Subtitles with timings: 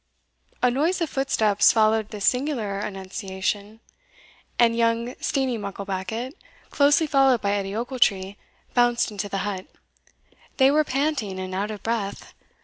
[0.63, 3.81] A noise of footsteps followed this singular annunciation,
[4.57, 6.33] and young Steenie Mucklebackit,
[6.71, 8.35] closely followed by Edie Ochiltree,
[8.73, 9.67] bounced into the hut.
[10.57, 12.33] They were panting and out of breath.